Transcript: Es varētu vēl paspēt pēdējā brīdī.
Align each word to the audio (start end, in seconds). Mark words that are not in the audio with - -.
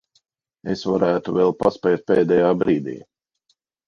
Es 0.75 0.79
varētu 0.91 1.35
vēl 1.35 1.53
paspēt 1.59 2.05
pēdējā 2.13 2.47
brīdī. 2.63 2.95